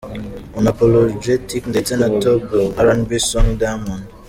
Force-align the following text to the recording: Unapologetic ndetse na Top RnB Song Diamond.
Unapologetic 0.59 1.63
ndetse 1.71 1.93
na 2.01 2.07
Top 2.23 2.43
RnB 2.87 3.09
Song 3.29 3.47
Diamond. 3.61 4.03